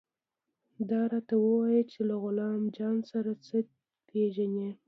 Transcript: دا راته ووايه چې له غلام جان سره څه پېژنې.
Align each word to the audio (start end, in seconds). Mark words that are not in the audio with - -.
دا 0.89 1.01
راته 1.11 1.35
ووايه 1.43 1.81
چې 1.91 1.99
له 2.09 2.15
غلام 2.23 2.61
جان 2.77 2.97
سره 3.11 3.31
څه 3.45 3.57
پېژنې. 4.09 4.69